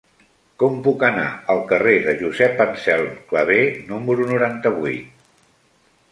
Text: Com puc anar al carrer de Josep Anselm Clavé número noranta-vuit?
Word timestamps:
Com 0.61 0.77
puc 0.85 1.03
anar 1.07 1.25
al 1.53 1.59
carrer 1.71 1.93
de 2.05 2.15
Josep 2.21 2.63
Anselm 2.65 3.11
Clavé 3.33 3.59
número 3.91 4.25
noranta-vuit? 4.31 5.13